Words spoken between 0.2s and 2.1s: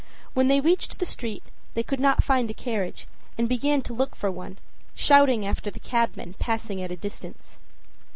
When they reached the street they could